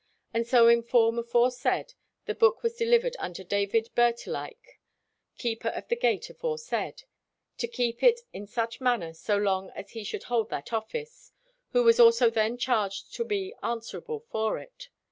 [0.33, 1.93] And so in form aforesaid
[2.25, 4.79] the book was delivered unto David Bertelike,
[5.37, 7.03] keeper of the gate aforesaid,
[7.59, 11.33] to keep it in such manner so long as he should hold that office;
[11.73, 14.89] who was also then charged to be answerable for it.